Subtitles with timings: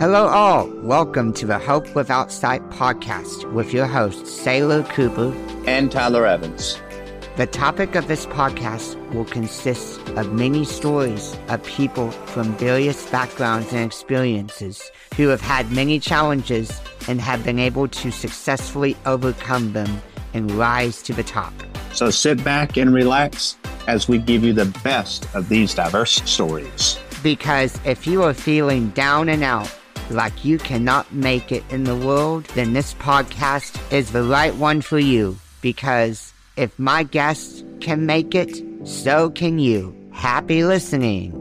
[0.00, 0.68] Hello, all.
[0.82, 5.34] Welcome to the Hope Without Sight podcast with your hosts, Sailor Cooper
[5.66, 6.80] and Tyler Evans.
[7.36, 13.72] The topic of this podcast will consist of many stories of people from various backgrounds
[13.72, 20.00] and experiences who have had many challenges and have been able to successfully overcome them
[20.32, 21.52] and rise to the top.
[21.92, 23.56] So sit back and relax
[23.88, 27.00] as we give you the best of these diverse stories.
[27.24, 29.74] Because if you are feeling down and out,
[30.10, 34.80] like you cannot make it in the world, then this podcast is the right one
[34.80, 35.38] for you.
[35.60, 39.94] Because if my guests can make it, so can you.
[40.12, 41.32] Happy listening.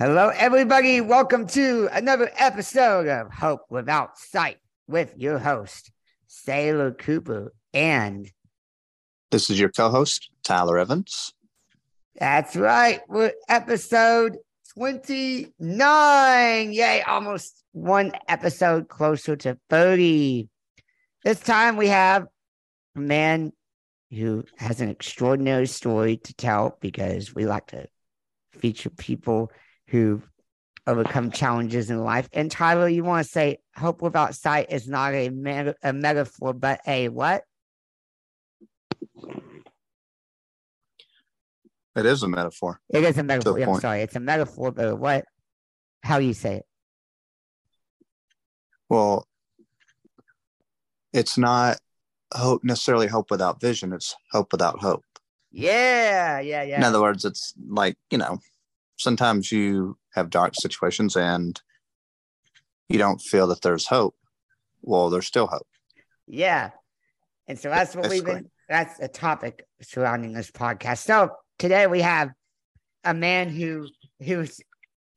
[0.00, 1.00] Hello, everybody.
[1.00, 4.58] Welcome to another episode of Hope Without Sight
[4.88, 5.92] with your host,
[6.26, 8.30] Sailor Cooper, and
[9.30, 11.32] this is your co host, Tyler Evans.
[12.18, 13.00] That's right.
[13.08, 14.36] We're episode
[14.74, 16.72] 29.
[16.72, 20.48] Yay, almost one episode closer to 30.
[21.24, 22.26] This time we have
[22.96, 23.52] a man
[24.10, 27.86] who has an extraordinary story to tell because we like to
[28.52, 29.50] feature people
[29.88, 30.22] who
[30.86, 32.28] overcome challenges in life.
[32.32, 36.52] And Tyler, you want to say hope without sight is not a, meta- a metaphor,
[36.52, 37.44] but a what?
[41.94, 42.80] It is a metaphor.
[42.88, 43.58] It is a metaphor.
[43.58, 44.02] Yeah, I'm sorry.
[44.02, 45.24] It's a metaphor, but what?
[46.02, 46.66] How you say it?
[48.88, 49.26] Well,
[51.12, 51.78] it's not
[52.34, 53.92] hope necessarily hope without vision.
[53.92, 55.04] It's hope without hope.
[55.50, 56.78] Yeah, yeah, yeah.
[56.78, 58.38] In other words, it's like you know,
[58.96, 61.60] sometimes you have dark situations and
[62.88, 64.14] you don't feel that there's hope.
[64.80, 65.66] Well, there's still hope.
[66.26, 66.70] Yeah,
[67.46, 68.50] and so that's what we've been.
[68.68, 70.98] That's a topic surrounding this podcast.
[70.98, 72.30] So today we have
[73.04, 73.88] a man who
[74.20, 74.60] who's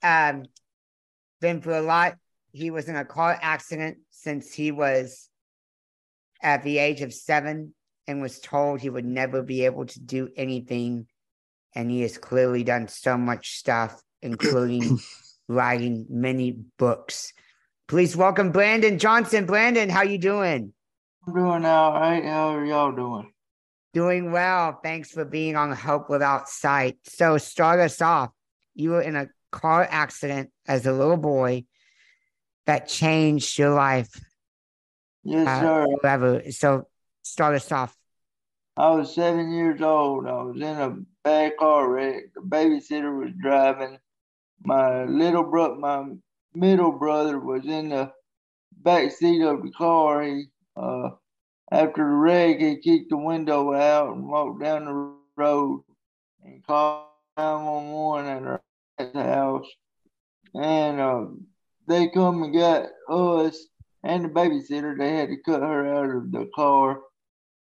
[0.03, 0.43] um,
[1.41, 2.15] been through a lot.
[2.51, 5.29] He was in a car accident since he was
[6.41, 7.73] at the age of seven
[8.07, 11.07] and was told he would never be able to do anything.
[11.73, 14.99] And he has clearly done so much stuff, including
[15.47, 17.33] writing many books.
[17.87, 19.45] Please welcome Brandon Johnson.
[19.45, 20.73] Brandon, how you doing?
[21.27, 22.23] I'm doing all right.
[22.23, 23.31] How are y'all doing?
[23.95, 24.77] Doing well.
[24.83, 26.97] Thanks for being on Hope Without Sight.
[27.03, 28.29] So, start us off.
[28.73, 31.63] You were in a car accident as a little boy
[32.65, 34.09] that changed your life.
[35.23, 35.85] Yes, uh, sir.
[36.01, 36.51] Forever.
[36.51, 36.89] So,
[37.21, 37.95] start us off.
[38.75, 40.27] I was seven years old.
[40.27, 42.33] I was in a bad car wreck.
[42.35, 43.97] The babysitter was driving.
[44.65, 46.03] My little brother, my
[46.53, 48.11] middle brother, was in the
[48.73, 50.21] back seat of the car.
[50.21, 51.11] He uh,
[51.71, 55.83] after the wreck, he kicked the window out and walked down the road
[56.43, 57.05] and called
[57.37, 58.59] 911
[58.99, 59.67] at the house.
[60.53, 61.25] And uh,
[61.87, 63.67] they come and got us
[64.03, 64.97] and the babysitter.
[64.97, 67.01] They had to cut her out of the car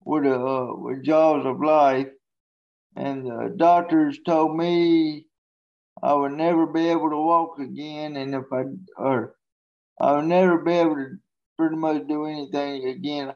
[0.04, 2.08] with a uh, with jaws of life.
[2.96, 5.26] And the doctors told me
[6.02, 8.64] I would never be able to walk again, and if I
[8.96, 9.34] or
[10.00, 11.16] I would never be able to
[11.56, 13.34] pretty much do anything again.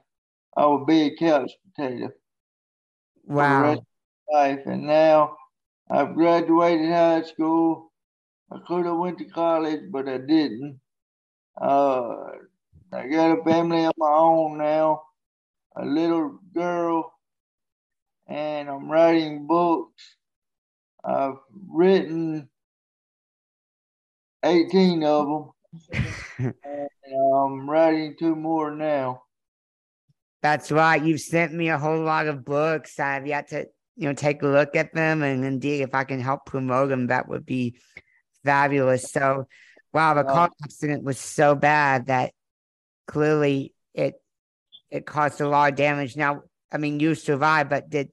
[0.58, 2.10] I would be a couch potato.
[3.24, 3.80] Wow.
[4.32, 4.58] life.
[4.66, 5.36] And now
[5.88, 7.92] I've graduated high school.
[8.50, 10.80] I could have went to college, but I didn't.
[11.60, 12.24] Uh,
[12.92, 15.02] I got a family of my own now,
[15.76, 17.12] a little girl,
[18.26, 20.16] and I'm writing books.
[21.04, 21.38] I've
[21.69, 22.48] written
[24.44, 25.52] 18 of
[25.94, 29.22] them, and I'm writing two more now.
[30.43, 31.03] That's right.
[31.03, 33.00] You've sent me a whole lot of books.
[33.00, 33.66] I've yet to,
[33.97, 35.22] you know, take a look at them.
[35.22, 37.78] And indeed, if I can help promote them, that would be
[38.44, 39.10] fabulous.
[39.10, 39.49] So,
[39.93, 42.32] wow, the car accident was so bad that
[43.06, 44.15] clearly it
[44.91, 46.16] it caused a lot of damage.
[46.16, 48.10] Now, I mean, you survived, but did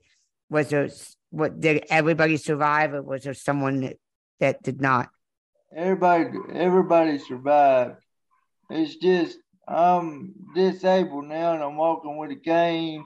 [0.49, 0.89] was there
[1.29, 3.97] what did everybody survive, or was there someone that,
[4.39, 5.09] that did not?
[5.75, 7.97] Everybody, everybody survived.
[8.69, 13.05] It's just I'm disabled now and I'm walking with a cane.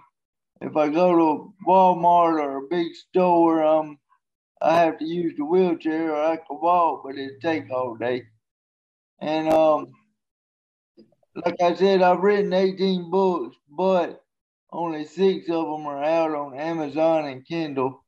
[0.62, 3.98] If I go to a Walmart or a big store, um,
[4.62, 8.24] I have to use the wheelchair or I can walk, but it take all day.
[9.22, 9.94] And um,
[11.36, 14.22] like I said, I've written 18 books, but
[14.72, 18.04] only six of them are out on Amazon and Kindle.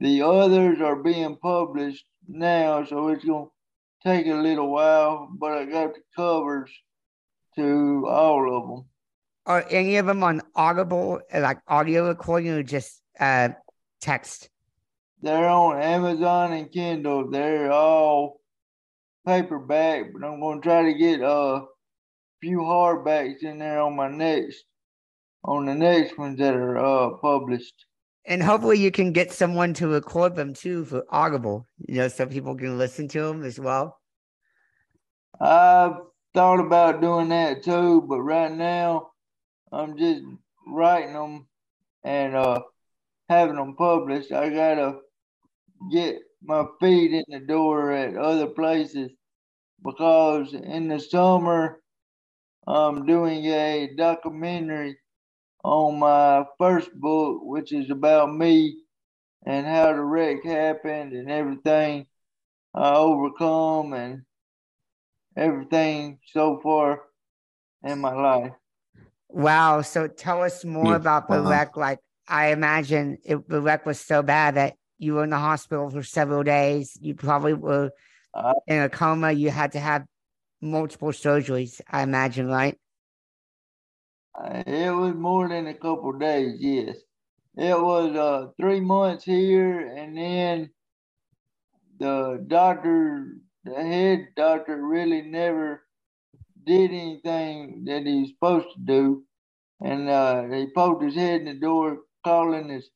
[0.00, 3.46] The others are being published now, so it's gonna
[4.02, 5.28] take a little while.
[5.32, 6.70] But I got the covers
[7.56, 8.86] to all of them.
[9.46, 13.50] Are any of them on Audible, like audio recording, or just uh,
[14.00, 14.48] text?
[15.20, 17.30] They're on Amazon and Kindle.
[17.30, 18.40] They're all
[19.26, 21.62] paperback, but I'm gonna try to get a
[22.40, 24.64] few hardbacks in there on my next
[25.44, 27.86] on the next ones that are uh, published.
[28.26, 32.24] And hopefully you can get someone to record them too for Audible, you know, so
[32.24, 33.98] people can listen to them as well.
[35.38, 35.96] I've
[36.34, 39.12] thought about doing that too, but right now
[39.72, 40.22] I'm just
[40.66, 41.46] writing them
[42.04, 42.60] and uh,
[43.28, 44.32] having them published.
[44.32, 44.98] I gotta
[45.90, 49.10] get my feet in the door at other places
[49.82, 51.80] because in the summer
[52.66, 54.98] I'm doing a documentary
[55.62, 58.78] on my first book, which is about me
[59.46, 62.06] and how the wreck happened and everything
[62.74, 64.22] I overcome and
[65.36, 67.02] everything so far
[67.82, 68.52] in my life.
[69.28, 69.82] Wow.
[69.82, 70.96] So tell us more yeah.
[70.96, 71.50] about the uh-huh.
[71.50, 71.76] wreck.
[71.76, 71.98] Like,
[72.28, 76.02] I imagine it, the wreck was so bad that you were in the hospital for
[76.02, 76.96] several days.
[77.00, 77.90] You probably were
[78.32, 79.32] uh, in a coma.
[79.32, 80.04] You had to have
[80.60, 82.78] multiple surgeries, I imagine, right?
[84.66, 86.96] It was more than a couple days, yes.
[87.56, 90.70] It was uh, three months here, and then
[92.00, 95.82] the doctor, the head doctor, really never
[96.66, 99.24] did anything that he was supposed to do.
[99.80, 102.88] And uh, he poked his head in the door, calling his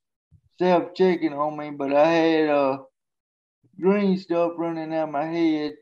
[0.59, 2.79] self checking on me, but I had uh,
[3.81, 5.75] green stuff running out my head.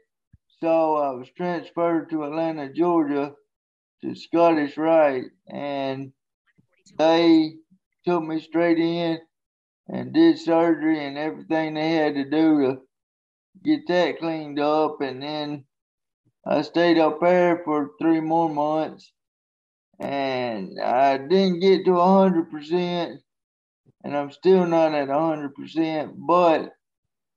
[0.61, 3.35] So I was transferred to Atlanta, Georgia
[4.03, 6.13] to Scottish Rite, and
[6.99, 7.55] they
[8.07, 9.19] took me straight in
[9.89, 12.81] and did surgery and everything they had to do to
[13.65, 15.01] get that cleaned up.
[15.01, 15.65] And then
[16.47, 19.13] I stayed up there for three more months
[19.99, 23.19] and I didn't get to 100%
[24.05, 26.71] and I'm still not at 100%, but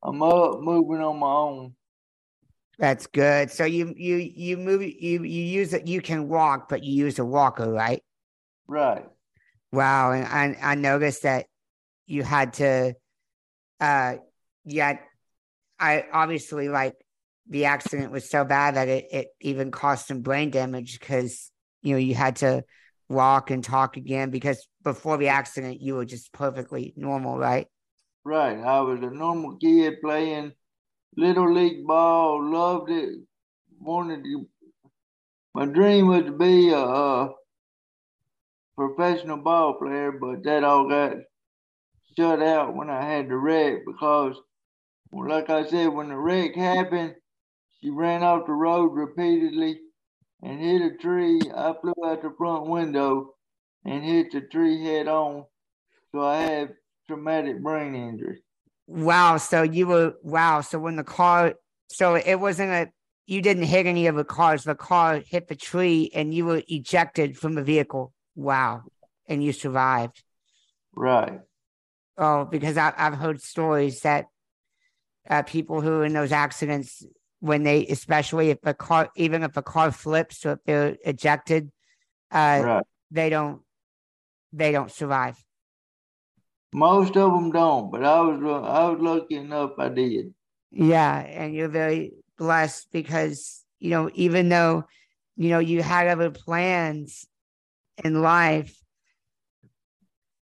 [0.04, 1.75] I'm up moving on my own.
[2.77, 3.51] That's good.
[3.51, 5.86] So you you you move you you use it.
[5.86, 8.01] You can walk, but you use a walker, right?
[8.68, 9.04] Right.
[9.74, 11.48] Wow, and I I noticed that
[12.07, 12.94] you had to,
[13.81, 14.16] uh,
[14.63, 15.00] yeah,
[15.80, 16.96] I obviously like
[17.50, 21.94] the accident was so bad that it it even caused some brain damage because you
[21.94, 22.64] know you had to
[23.08, 27.68] walk and talk again because before the accident you were just perfectly normal, right?
[28.24, 28.60] Right.
[28.60, 30.54] I was a normal kid playing
[31.18, 33.20] little league ball, loved it,
[33.80, 34.48] wanted to.
[35.56, 37.34] My dream was to be a, a
[38.78, 41.18] professional ball player, but that all got
[42.16, 44.36] shut out when I had the wreck because,
[45.11, 47.15] like I said, when the wreck happened,
[47.81, 49.79] she ran off the road repeatedly
[50.41, 51.41] and hit a tree.
[51.56, 53.33] I flew out the front window
[53.85, 55.45] and hit the tree head on.
[56.11, 56.73] So I had
[57.07, 58.44] traumatic brain injury.
[58.88, 59.38] Wow.
[59.38, 60.61] So you were wow.
[60.61, 61.53] So when the car,
[61.89, 62.89] so it wasn't a
[63.27, 64.63] you didn't hit any of the cars.
[64.63, 68.11] The car hit the tree and you were ejected from the vehicle.
[68.35, 68.83] Wow.
[69.27, 70.23] And you survived.
[70.95, 71.39] Right.
[72.17, 74.25] Oh, because I, I've heard stories that
[75.30, 77.06] uh, people who are in those accidents,
[77.40, 81.72] when they, especially if a car, even if a car flips or if they're ejected,
[82.31, 82.86] uh, right.
[83.12, 83.62] they don't,
[84.52, 85.38] they don't survive.
[86.72, 90.33] Most of them don't, but I was I was lucky enough I did.
[90.71, 94.86] Yeah, and you're very blessed because you know even though
[95.36, 97.26] you know you had other plans
[98.04, 98.80] in life,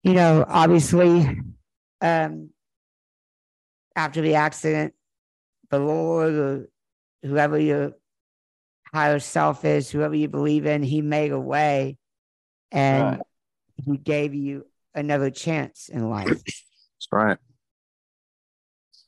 [0.02, 1.40] you know obviously
[2.02, 2.50] um
[3.96, 4.94] after the accident,
[5.70, 6.68] the Lord or
[7.22, 7.92] whoever your
[8.92, 11.96] higher self is, whoever you believe in, He made a way,
[12.72, 13.20] and right.
[13.84, 16.28] He gave you another chance in life.
[16.44, 17.38] That's right.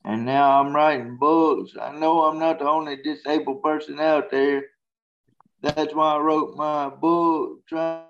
[0.05, 1.71] And now I'm writing books.
[1.79, 4.65] I know I'm not the only disabled person out there.
[5.61, 7.65] That's why I wrote my book.
[7.67, 8.03] Trying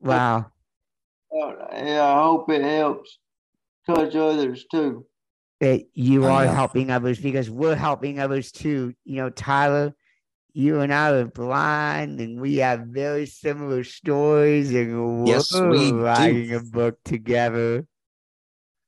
[0.00, 0.46] wow.
[1.30, 3.18] Yeah, I hope it helps
[3.86, 5.06] touch others too.
[5.60, 8.92] That you are helping others because we're helping others too.
[9.04, 9.94] You know, Tyler,
[10.52, 16.48] you and I are blind and we have very similar stories and yes, we writing
[16.48, 16.56] do.
[16.56, 17.86] a book together.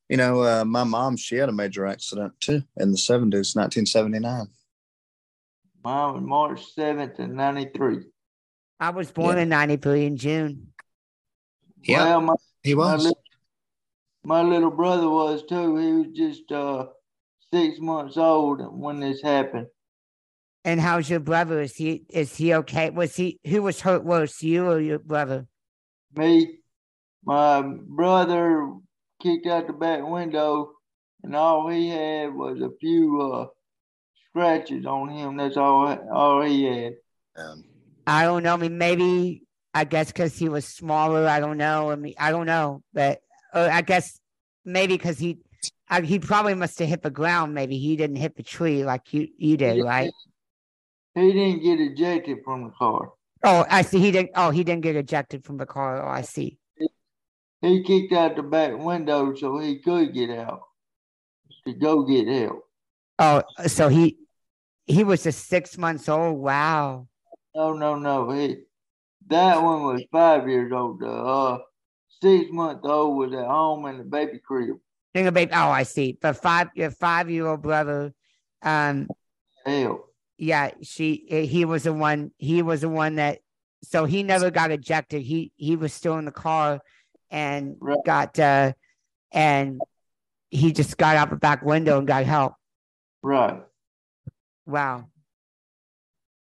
[0.09, 4.47] You know, uh, my mom, she had a major accident too in the 70s, 1979.
[5.85, 7.99] Mom was March 7th in 93.
[8.81, 9.43] I was born yeah.
[9.43, 10.69] in 93 in June.
[11.83, 13.13] Yeah, well, my, he was.
[14.29, 15.79] My little, brother was too.
[15.79, 16.89] He was just uh,
[17.51, 19.69] six months old when this happened.
[20.67, 21.63] And how's your brother?
[21.63, 22.91] Is he is he okay?
[22.91, 25.47] Was he who was hurt worse, you or your brother?
[26.15, 26.59] Me.
[27.25, 28.71] My brother
[29.23, 30.73] kicked out the back window,
[31.23, 33.47] and all he had was a few uh,
[34.29, 35.39] scratches on him.
[35.39, 36.93] That's all all he had.
[37.35, 37.65] Um,
[38.07, 38.53] I don't know.
[38.53, 41.27] I mean, maybe I guess because he was smaller.
[41.27, 41.91] I don't know.
[41.91, 44.21] I mean, I don't know, but uh, I guess
[44.65, 45.39] maybe because he
[45.89, 47.55] I, he probably must have hit the ground.
[47.55, 50.11] Maybe he didn't hit the tree like you you did, right?
[51.15, 53.13] He didn't get ejected from the car.
[53.43, 53.99] Oh, I see.
[53.99, 54.31] He didn't.
[54.35, 56.05] Oh, he didn't get ejected from the car.
[56.05, 56.59] Oh, I see.
[57.61, 60.61] He kicked out the back window so he could get out
[61.67, 62.65] to go get help.
[63.19, 64.19] Oh, so he
[64.87, 66.39] he was just six months old.
[66.39, 67.09] Wow.
[67.55, 68.31] No, no, no.
[68.31, 68.59] He
[69.27, 71.01] that one was five years old.
[71.01, 71.59] The uh,
[72.23, 74.77] six month old was at home in the baby crib.
[75.15, 75.53] In the baby.
[75.53, 76.19] Oh, I see.
[76.21, 78.13] But five your five year old brother,
[78.63, 79.09] um,
[79.65, 80.13] Help.
[80.37, 82.33] yeah, she he was the one.
[82.39, 83.39] He was the one that.
[83.85, 85.23] So he never got ejected.
[85.23, 86.81] He he was still in the car,
[87.31, 87.99] and Right.
[88.05, 88.73] got uh,
[89.33, 89.81] and
[90.51, 92.55] he just got out the back window and got help.
[93.23, 93.63] Right.
[94.67, 95.07] Wow.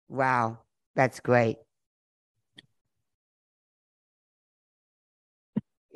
[0.10, 0.60] Wow.
[0.96, 1.58] That's great.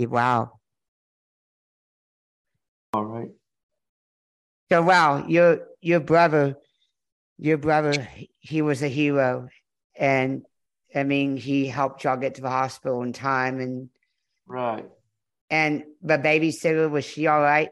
[0.06, 0.60] Wow.
[2.94, 3.32] All right.
[4.72, 6.56] So wow, your your brother,
[7.38, 8.08] your brother,
[8.40, 9.48] he was a hero,
[9.98, 10.44] and
[10.94, 13.90] I mean, he helped y'all get to the hospital in time, and
[14.46, 14.86] Right.
[15.50, 17.70] and the babysitter was she all right?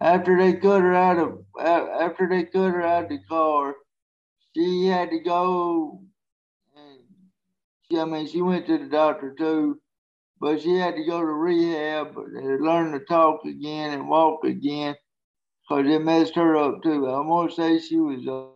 [0.00, 3.74] After they cut her out of after they cut her out of the car,
[4.54, 6.02] she had to go
[6.76, 6.98] and
[7.90, 9.80] she, I mean she went to the doctor too,
[10.40, 14.94] but she had to go to rehab and learn to talk again and walk again
[15.68, 17.06] because it messed her up too.
[17.06, 18.46] I'm gonna say she was uh,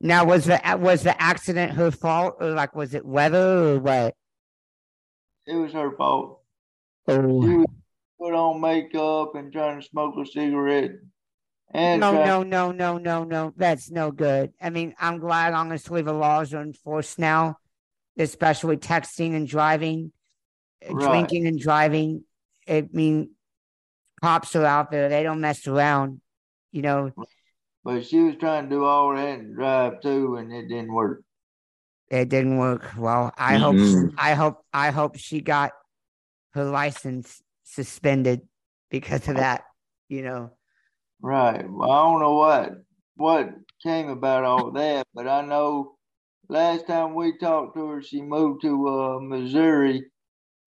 [0.00, 4.14] Now was the was the accident her fault, or like was it weather or what?
[5.46, 6.40] it was her fault.
[7.08, 7.42] Oh.
[7.42, 7.66] She was
[8.20, 10.92] put on makeup and trying to smoke a cigarette.
[11.72, 13.52] And No, no, no, no, no, no.
[13.56, 14.52] That's no good.
[14.60, 17.58] I mean, I'm glad honestly the laws are enforced now,
[18.18, 20.12] especially texting and driving,
[20.90, 21.08] Right.
[21.08, 22.24] drinking and driving.
[22.68, 23.30] I mean,
[24.20, 25.08] cops are out there.
[25.08, 26.20] They don't mess around.
[26.72, 27.12] You know,
[27.84, 31.22] But she was trying to do all that and drive too, and it didn't work.
[32.08, 32.92] it didn't work.
[32.96, 34.14] Well, I hope, Mhm.
[34.18, 35.72] I hope, I hope she got
[36.54, 38.48] her license suspended
[38.90, 39.64] because of that.
[40.08, 40.50] You know,
[41.20, 41.68] Right.
[41.68, 42.70] Well, I don't know what
[43.16, 43.48] what
[43.82, 45.96] came about all that, but I know
[46.48, 50.04] last time we talked to her, she moved to uh, Missouri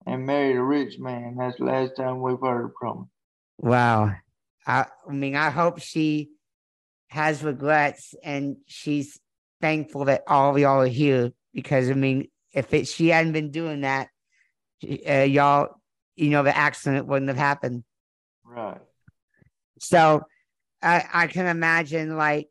[0.06, 1.36] and married a rich man.
[1.38, 3.04] That's the last time we've heard from her.
[3.68, 4.14] Wow.
[4.66, 6.30] I, I mean, I hope she
[7.08, 9.18] has regrets and she's
[9.60, 13.50] thankful that all of y'all are here because, I mean, if it, she hadn't been
[13.50, 14.08] doing that,
[15.08, 15.80] uh, y'all,
[16.16, 17.84] you know, the accident wouldn't have happened.
[18.44, 18.80] Right.
[19.78, 20.22] So
[20.82, 22.48] I, I can imagine like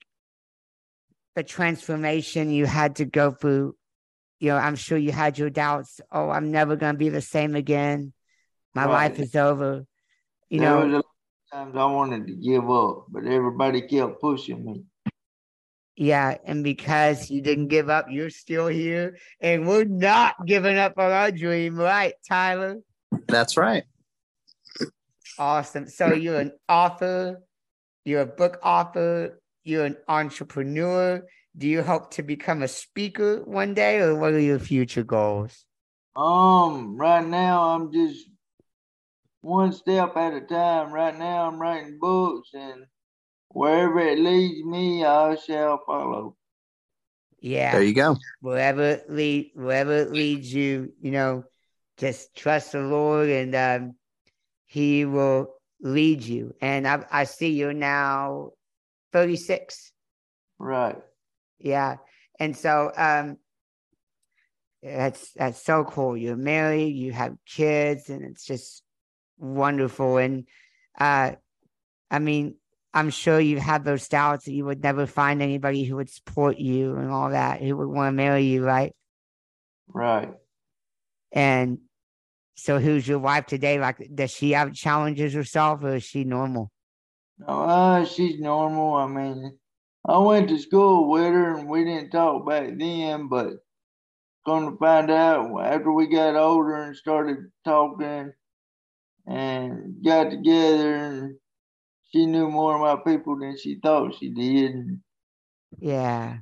[1.36, 3.76] the transformation you had to go through.
[4.40, 6.00] You know, I'm sure you had your doubts.
[6.12, 8.14] Oh, I'm never going to be the same again.
[8.74, 9.10] My Right.
[9.10, 9.86] life is over.
[10.50, 13.82] You there know, was a lot of times I wanted to give up, but everybody
[13.82, 14.84] kept pushing me.
[15.96, 20.94] Yeah, and because you didn't give up, you're still here, and we're not giving up
[20.98, 22.78] on our dream, right, Tyler?
[23.28, 23.84] that's right.
[25.38, 25.88] Awesome.
[25.88, 27.42] So you're an author,
[28.06, 31.24] you're a book author, you're an entrepreneur.
[31.58, 35.66] Do you hope to become a speaker one day, or what are your future goals?
[36.16, 38.26] Um, right now I'm just
[39.42, 40.92] one step at a time.
[40.92, 42.86] Right now I'm writing books and
[43.50, 46.36] wherever it leads me, I shall follow.
[47.42, 48.18] Yeah, There you go.
[48.42, 51.46] wherever it lead, wherever it leads you, you know,
[51.98, 53.96] just trust the Lord, and um,
[54.66, 56.54] He will lead you.
[56.62, 58.52] And I, I see you're now
[59.12, 59.92] 36.
[60.58, 60.98] Right.
[61.60, 61.98] Yeah.
[62.40, 63.38] And so um
[64.82, 66.16] that's that's so cool.
[66.16, 68.84] You're married, you have kids, and it's just
[69.38, 70.18] wonderful.
[70.18, 70.46] And
[71.00, 71.34] uh
[72.12, 72.56] I mean,
[72.94, 76.58] I'm sure you have those doubts that you would never find anybody who would support
[76.58, 78.96] you and all that, who would want to marry you, right?
[79.88, 80.32] Right.
[81.32, 81.80] And
[82.56, 83.80] so who's your wife today?
[83.80, 86.72] Like does she have challenges herself or is she normal?
[87.40, 88.96] No, uh, she's normal.
[88.96, 89.58] I mean,
[90.08, 93.54] I went to school with her and we didn't talk back then, but
[94.46, 98.34] going to find out after we got older and started talking
[99.28, 101.36] and got together and
[102.12, 105.00] she knew more about people than she thought she did.
[105.80, 106.38] Yeah.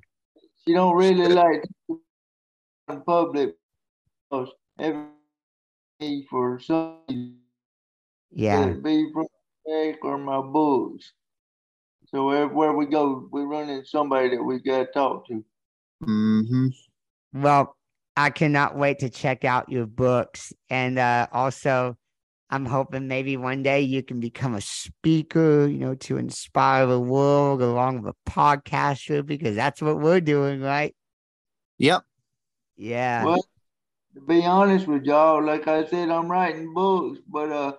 [0.65, 1.63] she don't really like
[2.89, 3.55] in public
[4.29, 4.49] because
[4.79, 5.07] every
[6.29, 6.99] for some
[8.31, 8.73] Yeah.
[8.73, 9.27] be from
[9.67, 11.13] back or my books.
[12.09, 15.43] So everywhere we go, we run into somebody that we got to talk to.
[16.03, 16.67] Mm-hmm.
[17.33, 17.75] Well,
[18.15, 20.53] I cannot wait to check out your books.
[20.69, 21.97] And uh, also,
[22.49, 26.99] I'm hoping maybe one day you can become a speaker, you know, to inspire the
[26.99, 30.95] world along with a podcaster, because that's what we're doing, right?
[31.77, 32.03] Yep.
[32.77, 33.25] Yeah.
[33.25, 33.45] Well,
[34.15, 37.73] to be honest with y'all, like I said, I'm writing books, but uh,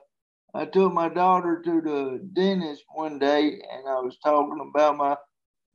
[0.55, 5.17] I took my daughter to the dentist one day and I was talking about my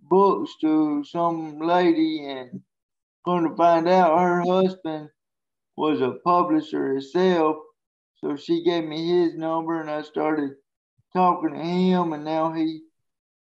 [0.01, 2.61] books to some lady and
[3.23, 5.09] going to find out her husband
[5.77, 7.57] was a publisher himself.
[8.17, 10.51] So she gave me his number and I started
[11.13, 12.81] talking to him and now he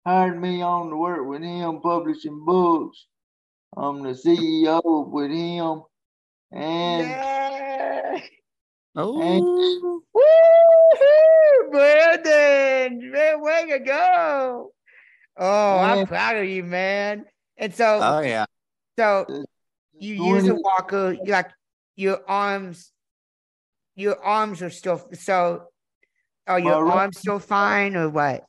[0.06, 3.06] hired me on to work with him publishing books.
[3.76, 5.84] I'm the CEO with him
[6.52, 8.20] and yeah.
[8.96, 10.04] Oh, Woo-hoo,
[11.72, 14.72] Brandon, man, way to go.
[15.38, 17.26] Oh, I'm proud of you, man.
[17.58, 18.46] And so, oh yeah.
[18.98, 19.26] so
[20.00, 21.52] you use a walker, you like
[21.96, 22.92] your arms,
[23.96, 25.64] your arms are still so.
[26.48, 28.46] Are your right- arms still fine or what?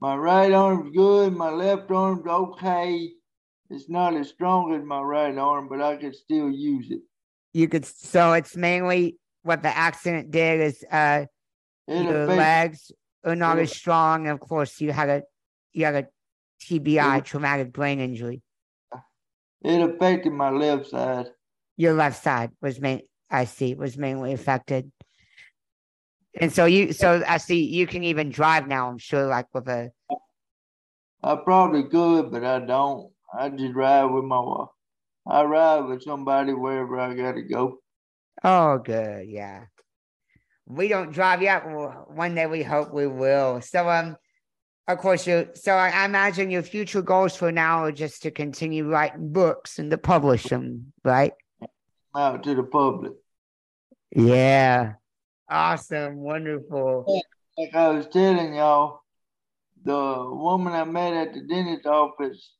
[0.00, 1.34] My right arm's good.
[1.34, 3.10] My left arm's okay.
[3.68, 7.02] It's not as strong as my right arm, but I can still use it.
[7.52, 7.84] You could.
[7.84, 11.26] So it's mainly what the accident did is uh
[11.88, 12.92] It your legs
[13.24, 14.26] are not as strong.
[14.26, 15.22] And of course, you had a
[15.72, 16.06] you had a
[16.62, 18.42] TBI, It- traumatic brain injury.
[19.62, 21.26] it affected my left side.
[21.76, 23.02] Your left side was main.
[23.30, 24.90] I see was mainly affected.
[26.40, 28.88] And so you, so I see you can even drive now.
[28.88, 29.90] I'm sure, like with a
[31.22, 33.12] I probably could, but I don't.
[33.36, 34.68] I just ride with my wife.
[35.26, 37.78] I ride with somebody wherever I gotta go.
[38.42, 39.64] oh, good, yeah.
[40.70, 41.64] We don't drive yet.
[41.64, 43.60] One day we hope we will.
[43.60, 44.16] So, um,
[44.86, 45.48] of course, you.
[45.54, 49.90] So I, imagine your future goals for now are just to continue writing books and
[49.90, 51.32] to publish them, right?
[52.16, 53.12] Out to the public.
[54.14, 54.94] Yeah.
[55.48, 56.16] Awesome.
[56.16, 57.22] Wonderful.
[57.58, 59.00] Like I was telling y'all,
[59.84, 62.54] the woman I met at the dentist office,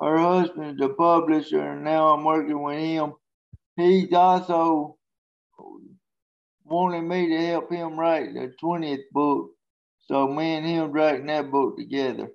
[0.00, 3.12] her husband's the publisher, and now I'm working with him.
[3.76, 4.96] He's also
[6.64, 9.50] wanted me to help him write the 20th book.
[10.06, 12.30] So me and him writing that book together.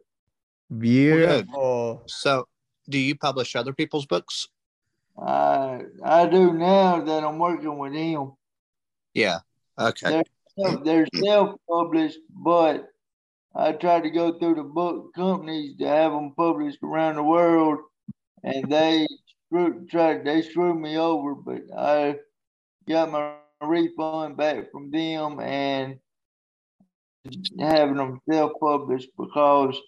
[0.75, 2.03] Beautiful.
[2.07, 2.47] So,
[2.87, 4.47] do you publish other people's books?
[5.17, 8.33] I I do now that I'm working with him.
[9.13, 9.39] Yeah.
[9.77, 10.23] Okay.
[10.83, 12.87] They're self-published, but
[13.55, 17.79] I tried to go through the book companies to have them published around the world,
[18.43, 19.07] and they
[19.47, 21.33] screw, tried they screwed me over.
[21.33, 22.17] But I
[22.87, 25.99] got my refund back from them and
[27.59, 29.79] having them self-published because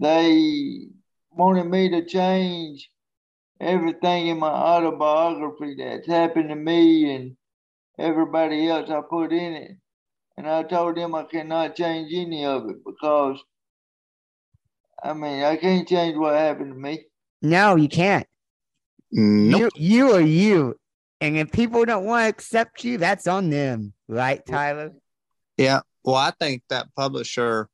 [0.00, 0.86] they
[1.30, 2.90] wanted me to change
[3.60, 7.36] everything in my autobiography that's happened to me and
[7.98, 9.76] everybody else I put in it.
[10.36, 13.38] And I told them I cannot change any of it because,
[15.02, 17.04] I mean, I can't change what happened to me.
[17.42, 18.26] No, you can't.
[19.12, 19.72] Nope.
[19.76, 20.78] You, you are you.
[21.22, 24.90] And if people don't want to accept you, that's on them, right, Tyler?
[25.56, 25.82] Yeah.
[26.02, 27.68] Well, I think that publisher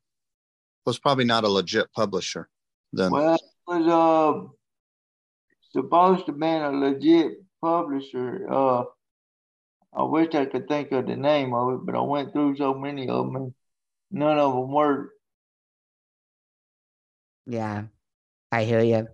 [0.84, 2.50] was probably not a legit publisher.
[2.92, 3.10] Then.
[3.10, 4.48] Well, it was uh,
[5.72, 8.46] supposed to be a legit publisher.
[8.52, 8.84] Uh,
[9.96, 12.74] I wish I could think of the name of it, but I went through so
[12.74, 13.54] many of them and
[14.10, 15.14] none of them worked.
[17.46, 17.84] Yeah,
[18.52, 19.08] I hear you.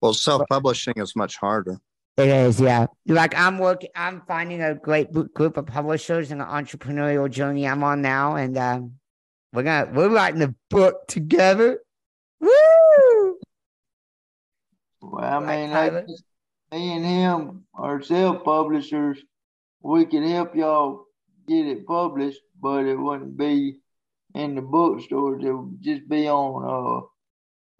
[0.00, 1.78] Well, self-publishing is much harder.
[2.16, 2.86] It is, yeah.
[3.06, 7.84] Like I'm working, I'm finding a great group of publishers in the entrepreneurial journey I'm
[7.84, 8.92] on now, and um,
[9.52, 11.80] we're gonna we're writing a book together.
[12.40, 13.38] Woo!
[15.02, 16.06] Well, I mean, Tyler?
[16.08, 16.22] that's,
[16.72, 19.18] me and him are self publishers.
[19.82, 21.04] We can help y'all
[21.46, 23.76] get it published, but it wouldn't be
[24.34, 25.44] in the bookstores.
[25.44, 27.06] It would just be on uh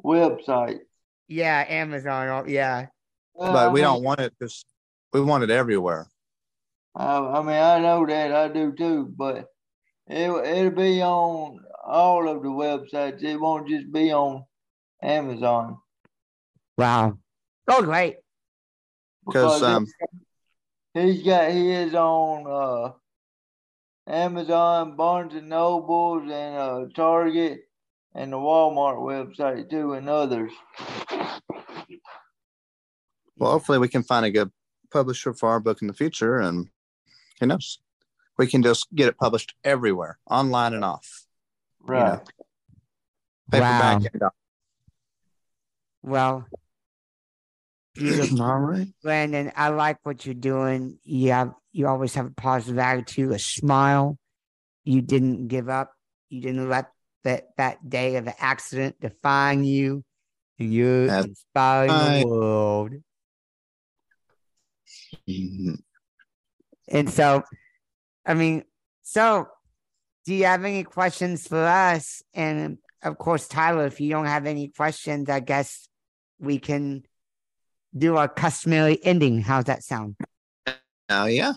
[0.04, 0.80] website.
[1.26, 2.28] Yeah, Amazon.
[2.28, 2.86] oh, Yeah,
[3.36, 4.64] Well, but I we mean, don't want it because
[5.12, 6.08] we want it everywhere.
[6.94, 9.48] I, I mean, I know that I do too, but
[10.06, 13.22] it it'll be on all of the websites.
[13.22, 14.44] It won't just be on
[15.02, 15.78] Amazon.
[16.78, 17.18] wow.
[17.68, 18.16] Oh, great.
[19.26, 19.86] Because Because um,
[20.94, 22.92] He's got his on uh,
[24.10, 27.60] Amazon, Barnes and Nobles, and uh, Target,
[28.14, 30.52] and the Walmart website too, and others.
[33.38, 34.50] Well, hopefully we can find a good
[34.90, 36.68] publisher for our book in the future, and
[37.40, 37.78] who knows,
[38.38, 41.26] we can just get it published everywhere, online and off.
[41.80, 42.20] Right.
[43.50, 44.02] Paperback.
[44.20, 44.30] Wow.
[46.02, 46.46] Well,
[47.94, 48.42] beautiful.
[48.42, 48.88] All right.
[49.02, 50.98] Brandon, I like what you're doing.
[51.04, 54.18] You have you always have a positive attitude, a smile.
[54.84, 55.92] You didn't give up.
[56.28, 56.90] You didn't let
[57.24, 60.04] that that day of the accident define you.
[60.58, 62.22] And inspiring right.
[62.22, 62.92] the world.
[66.88, 67.42] And so,
[68.24, 68.64] I mean,
[69.02, 69.48] so
[70.24, 72.22] do you have any questions for us?
[72.34, 75.88] And of course, Tyler, if you don't have any questions, I guess
[76.38, 77.04] we can
[77.96, 79.40] do our customary ending.
[79.40, 80.16] How's that sound?
[81.08, 81.52] Oh yeah.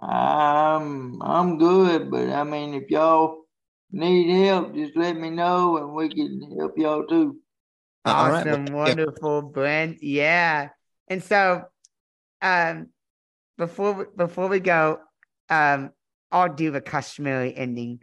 [0.00, 3.44] I'm I'm good, but I mean, if y'all
[3.90, 7.38] need help, just let me know, and we can help y'all too.
[8.04, 8.46] All right.
[8.46, 8.94] awesome, well, yeah.
[8.94, 10.02] wonderful, Brent.
[10.02, 10.70] Yeah.
[11.08, 11.64] And so,
[12.42, 12.88] um,
[13.56, 14.98] before we, before we go,
[15.48, 15.90] um,
[16.30, 18.00] I'll do the customary ending.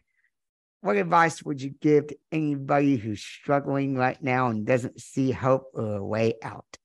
[0.81, 5.65] What advice would you give to anybody who's struggling right now and doesn't see hope
[5.73, 6.77] or a way out?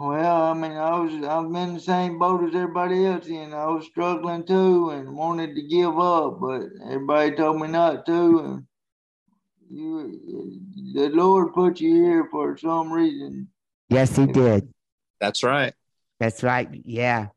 [0.00, 3.66] Well, I mean, I was I'm in the same boat as everybody else, and I
[3.66, 8.66] was struggling too, and wanted to give up, but everybody told me not to, and
[9.68, 10.60] you,
[10.94, 13.48] the Lord put you here for some reason.
[13.88, 14.72] Yes, he did.
[15.20, 15.74] That's right.
[16.20, 16.68] That's right.
[16.84, 17.28] Yeah.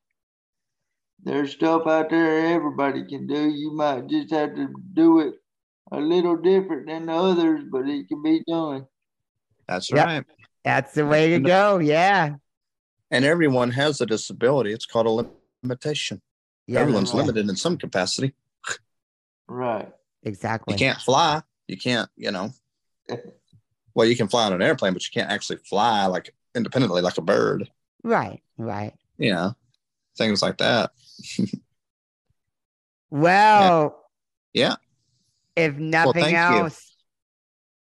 [1.23, 3.49] There's stuff out there everybody can do.
[3.49, 5.35] You might just have to do it
[5.91, 8.87] a little different than the others, but it can be done.
[9.67, 10.05] That's Yep.
[10.05, 10.25] right.
[10.63, 11.77] That's the way to go.
[11.77, 12.35] Yeah.
[13.11, 14.73] And everyone has a disability.
[14.73, 15.29] It's called a
[15.63, 16.21] limitation.
[16.67, 16.79] Yeah.
[16.79, 18.33] Everyone's yeah, limited in some capacity.
[19.47, 19.91] Right.
[20.23, 20.73] Exactly.
[20.73, 21.41] You can't fly.
[21.67, 22.51] You can't, you know.
[23.93, 27.17] Well, you can fly on an airplane, but you can't actually fly like independently like
[27.17, 27.69] a bird.
[28.03, 28.41] Right.
[28.57, 28.93] Right.
[29.17, 29.53] You know,
[30.17, 30.91] things like that.
[33.09, 34.03] Well,
[34.53, 34.75] Yeah.
[35.55, 36.37] if nothing thank you.
[36.63, 36.95] else,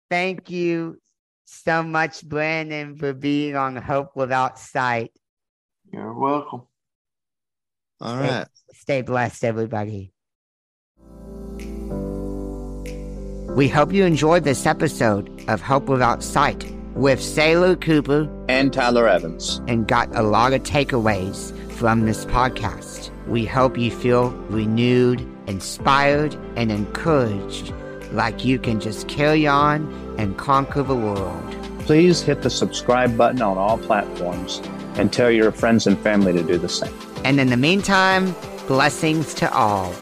[0.10, 1.00] thank you
[1.46, 5.12] so much, Brandon, for being on Hope Without Sight.
[5.92, 6.64] You're welcome.
[8.00, 8.48] All Stay- right.
[8.74, 10.14] Stay blessed, everybody.
[13.56, 16.64] We hope you enjoyed this episode of Hope Without Sight
[16.96, 19.62] with Sailor Cooper And Tyler Evans.
[19.68, 23.10] and got a lot of takeaways from this podcast.
[23.28, 27.74] We hope you feel renewed, inspired, and encouraged
[28.12, 31.56] like you can just carry on and conquer the world.
[31.80, 34.62] Please hit the subscribe button on all platforms
[34.96, 36.94] and tell your friends and family to do the same.
[37.24, 38.36] And in the meantime,
[38.68, 39.94] blessings to all.